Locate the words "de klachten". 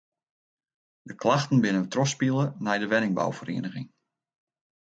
1.09-1.61